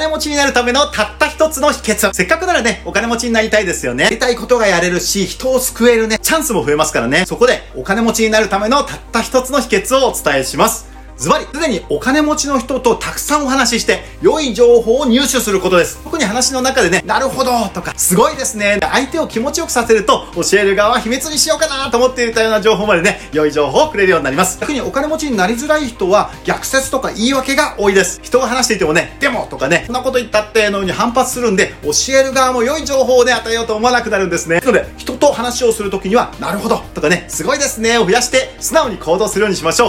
[0.00, 2.14] 金持ちになるためのたった一つの秘訣。
[2.14, 4.04] せっかくならね、お金持ちになりたいですよね。
[4.04, 7.26] やりたいことがやれるし、人を救えるね、チャンスも増えますからね。
[7.26, 10.86] そこで、お金持ちになるためのたった一つの秘訣をお伝えします。
[11.20, 16.00] ズバリ、すでにお金持ちの人とたくさんお話しして、良い情報を入手することです。
[16.02, 18.78] 特に話の中でね、なるほどとか、すごいですね。
[18.80, 24.58] 相手を気持ちよくさせると、教える側は秘密にしようかなと思っていたような情報までね、良い情報をくれるようになります。
[24.62, 28.20] 逆にお金持ちになりづらい人は、逆説とか言い訳が多いです。
[28.22, 34.60] 人が話していてもね、でもとかね、そんなこと言ったってのように反発するんで、教える側も良い情報をね、与えようと思わなくなるんですね。
[34.60, 39.88] なので、人と話をするときには、なるほどとかね、すごいですねを増やして、素直に行動するようにしましょう